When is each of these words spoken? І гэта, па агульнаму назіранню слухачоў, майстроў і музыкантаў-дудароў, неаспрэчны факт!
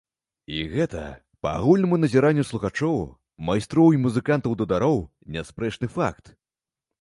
І 0.59 0.61
гэта, 0.75 1.01
па 1.45 1.51
агульнаму 1.57 1.99
назіранню 2.03 2.45
слухачоў, 2.51 2.95
майстроў 3.51 3.87
і 3.97 4.01
музыкантаў-дудароў, 4.07 4.97
неаспрэчны 5.37 5.93
факт! 6.01 6.35